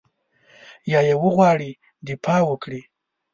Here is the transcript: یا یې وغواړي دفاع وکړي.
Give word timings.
یا 0.91 0.99
یې 1.07 1.15
وغواړي 1.23 1.71
دفاع 2.07 2.41
وکړي. 2.45 2.81